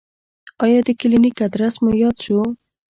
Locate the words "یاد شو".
2.01-2.39